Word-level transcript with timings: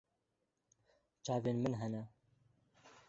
Çavên 1.25 1.57
min 1.63 1.73
hene. 1.79 2.03